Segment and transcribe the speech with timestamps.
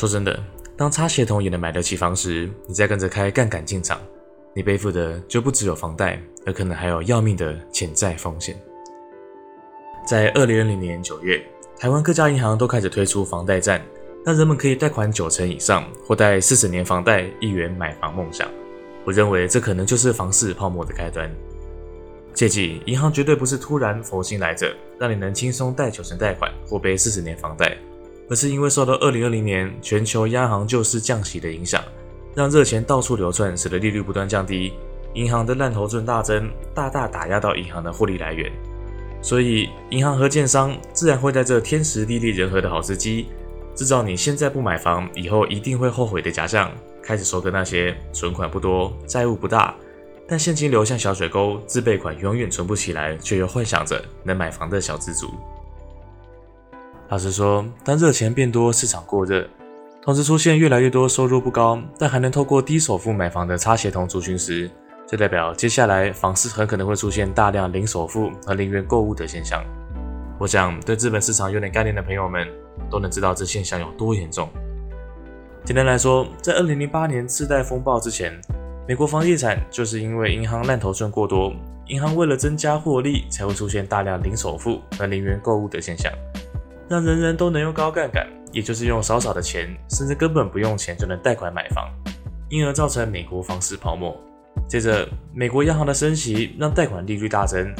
[0.00, 0.42] 说真的，
[0.78, 4.00] 当擦鞋童也能买得起房时，你再跟着开杠杆进场，
[4.54, 8.58] 你背负的就不只有房贷，而可能还有要命的潜在风险。
[10.06, 11.44] 在二零二零年九月，
[11.78, 13.84] 台湾各家银行都开始推出房贷战，
[14.24, 18.48] 让人们可以贷款九成以上，或贷四十年房贷，一圆买房梦想。
[19.04, 21.30] 我认为这可能就是房市泡沫的开端。
[22.32, 27.76] 切记，银行绝对不是突然佛心来着，让你能轻松贷九成贷款或背四十年房贷，
[28.30, 31.82] 而是因为受到二零二零年全球央行救市降息的影响，
[32.32, 34.72] 让热钱到处流窜，使得利率不断降低，
[35.14, 38.50] 银行的烂头寸大增，大大打压到银行的获利来源。
[39.20, 43.26] 所以，银行和建商自然会在这天时地利人和的好时机，
[43.74, 46.70] 制造你现在不买房，以后一定会后悔的假象，
[47.02, 49.74] 开始收割那些存款不多、债务不大。
[50.28, 55.34] 但现金流像小水沟，自备款永远存不起来，却又幻想着能买房的小资族。
[57.10, 59.44] 老实说，当热钱变多，市场过热，
[60.00, 64.70] 同时出现越来越多收入不高但还能透过低首付买房的擦鞋童族群时，
[65.08, 69.60] 这代表接下来房市很可能会出现大量零首付和零元购物的现象。
[70.38, 72.46] 我想，对资本市场有点概念的朋友们
[72.88, 74.48] 都能知道这现象有多严重。
[75.64, 78.40] 简单来说，在2008年次贷风暴之前。
[78.88, 81.52] 美国房地产就是因为银行烂头赚过多，
[81.86, 86.12] 银行为了增加获利，才会出现大量零首付和零元购物的现象，
[86.90, 91.88] 让人人都能用高杠杆，也就是用少少的钱，甚至根本不用钱就能贷款买房，
[92.48, 94.12] 因而造成美国房市泡沫。
[94.66, 97.72] 接着，美国央行的升息让贷款利率大增，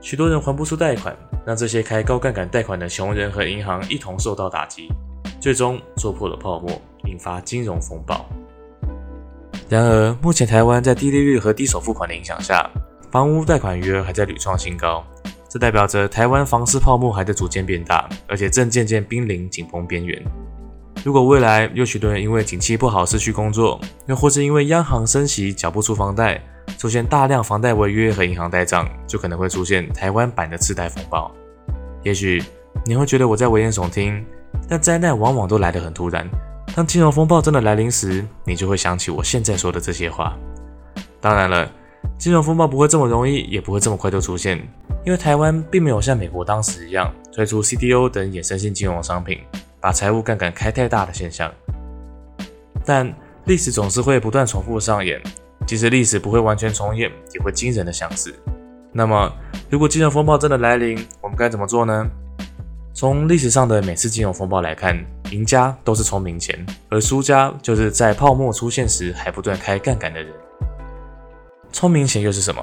[0.00, 4.88] 许多人还不出贷款，让这些开高杠杆贷款的穷人和银行一同受到打击，
[5.40, 6.68] 最终做破了泡沫，
[7.04, 8.26] 引发金融风暴。
[9.68, 12.68] 然而，目前台湾在低利率和低首付款的影响下，
[13.12, 15.06] 房屋贷款余额还在屡创新高。
[15.56, 20.22] 这代表着台湾房市泡沫还在逐渐变大，而且正渐渐濒临紧绷边缘。
[21.02, 26.38] 如果未来有许多人因为景气不好失去工作，又或是因为央行升息缴不出房贷，
[26.76, 31.32] 出现大量房贷违约和银行呆账，就可能会出现台湾版的次贷风暴。
[32.02, 32.44] 也许
[32.84, 34.22] 你会觉得我在危言耸听，
[34.68, 36.28] 但灾难往往都来得很突然。
[36.74, 40.36] 当金融风暴真的来临时，你就会想起我现在说的这些话。
[41.18, 41.72] 当然了，
[42.18, 44.58] 金融风暴不会这么容易，也不会这么快就出现，
[45.04, 49.40] 因为台湾并没有像美国当时一样推出 CDO 等衍生性金融商品，
[49.80, 51.52] 把财务杠杆开太大的现象。
[52.84, 53.12] 但
[53.44, 55.22] 历史总是会不断重复上演，
[55.66, 58.34] 即使历史不会完全重演，也会惊人的相似。
[58.92, 59.30] 那么，
[59.68, 62.08] 如果金融风暴真的来临，我们该怎么做呢？
[62.94, 64.98] 从历史上的每次金融风暴来看，
[65.30, 70.32] 赢家都是聪明钱，而输家就是在泡沫出现时还不断开杠杆的人。
[71.72, 72.62] 聪明钱又是什么？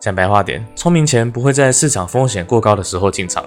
[0.00, 3.44] 讲白话点，聪明钱不会在市场风险过高的时候进场，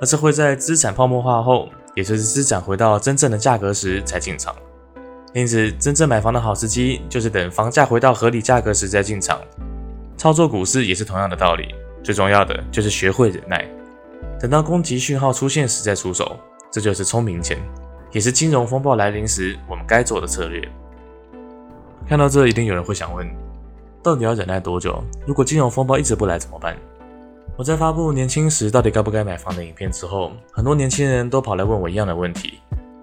[0.00, 4.54] 而是会在资产泡沫化后，也就是资产回到真正的价格时才进场。
[5.34, 9.38] 因此，真正买房的好时机就是等房价回到合理价格时再进场。
[10.16, 13.64] 操作股市也是同样的道理，最重要的就是学会忍耐。
[14.40, 16.36] 等到攻击讯号出现时再出手，
[16.70, 17.58] 这就是聪明钱，
[18.10, 20.66] 也是金融风暴来临时我们该做的策略。
[22.08, 23.30] 看到这，一定有人会想问：
[24.02, 25.02] 到底要忍耐多久？
[25.26, 26.76] 如果金融风暴一直不来怎么办？
[27.56, 32.54] 我在发布年轻时到底该不该买房的影片之后，很多年轻人都跑来问我一样的问题，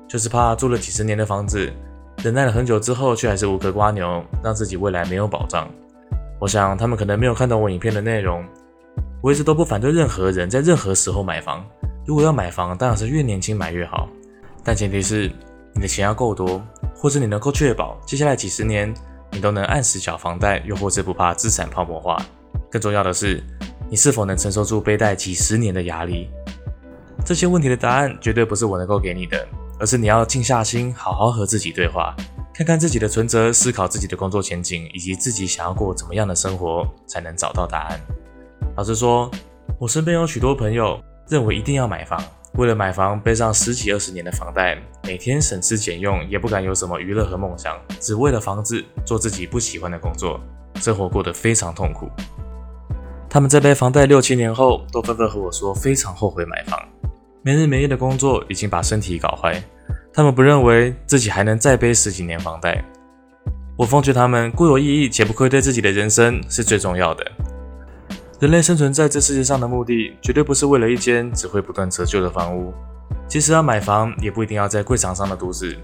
[0.07, 1.71] 就是怕住了几十年的房子，
[2.23, 5.69] 忍耐了很久之后，却还是无壳瓜牛，让自己未来没有保障。
[6.39, 8.43] 我想他们可能没有看懂我影片的内容。
[9.21, 11.63] 我一直都不反对任何人在任何时候买房。
[12.05, 14.07] 如果要买房，当然是越年轻买越好，
[14.63, 15.31] 但前提是
[15.73, 16.59] 你的钱要够多，
[16.95, 18.91] 或者你能够确保接下来几十年
[19.31, 22.17] 你都能按时缴房贷，又或者不怕资产泡沫化。
[22.69, 23.43] 更重要的是，
[23.89, 26.29] 你是否能承受住背贷几十年的压力？
[27.25, 29.47] 这些问题的答案绝对不是我能够给你的，
[29.79, 32.15] 而是你要静下心，好好和自己对话，
[32.53, 37.99] 看看自己的存折，思考自己的工作前景，以及自己想要过怎么样的生活，才能找到答案。
[38.75, 39.29] 老实说，
[39.79, 42.21] 我身边有许多朋友认为一定要买房，
[42.57, 50.41] 为了买房背上十几二十年的房贷，每天省吃俭用，也不敢有什么娱乐和梦想，只为了房子做自己不喜欢的工作，
[50.81, 52.09] 生活过得非常痛苦。
[53.29, 56.79] 他们在背房贷六七年后，都纷纷和我说非常后悔买房，
[57.43, 59.61] 没日没夜的工作已经把身体搞坏，
[60.11, 62.83] 他们不认为自己还能再背十几年房贷。
[63.77, 67.23] 我奉劝他们，固有意义且不愧对自己的人生是最重要的。
[68.39, 72.71] 人类生存在这世界上的目的，绝对不是为了一间只会不断折旧的房屋。
[73.27, 75.75] 即使要买房，也不一定要在贵场上的都市，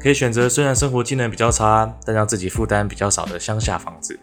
[0.00, 4.18] 可以选择虽然生活技能比较差，但让自己负担比较少的乡下房子。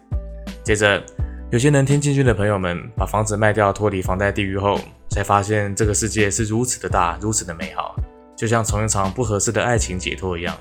[0.62, 1.02] 接着，
[1.50, 7.96] 有些能听进去的朋友们，把房子卖掉，脱离房贷地狱后，才发现这个世界是如此的大，如此的美好，
[8.36, 10.54] 就像从一场不合适的爱情解脱一样。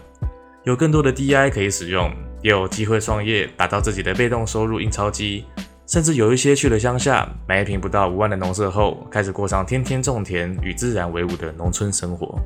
[0.63, 2.09] 有更多的 DI 可以使用，
[2.41, 5.43] 也有机会创业，打造自己的被动收入印钞机。
[5.87, 12.37] 甚至有一些去了乡下，买一瓶不到五万的农舍后，开始过上天天种田、与自然为伍的农村生活。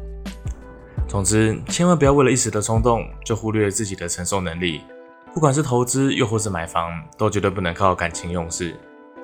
[1.08, 4.82] 总之，千万不要为了一时的冲动，就忽略自己的承受能力。
[5.34, 8.76] 不管是投资又或是买房，都绝对不能靠感情用事。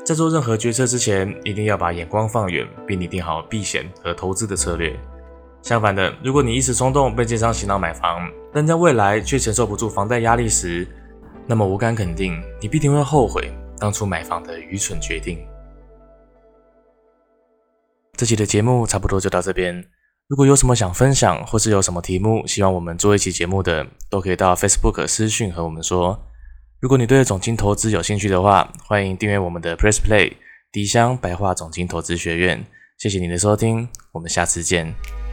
[0.04, 4.98] 在做任何决策之前，一定要把眼光放远，并拟定好避险和投资的策略。
[5.62, 10.88] 相反的，如果你一时冲动被奸商洗脑买房，但在未来却承受不住房贷压力时，
[11.46, 13.52] 那么我敢肯定，你必定会后悔。
[13.80, 15.40] 当初买房的愚蠢决定。
[18.14, 19.86] 这期的节目差不多就到这边。
[20.28, 26.20] 如果有什么想分享，或是有什么题目希望我们做一期节目的，都可以到 Facebook 私讯和我们说。
[26.80, 30.34] 如果你对总金投资有兴趣的话，欢迎订阅我们的 Press Play
[30.72, 32.66] 迪香白话总金投资学院。
[32.98, 35.27] 谢谢你的收听，我们下次见。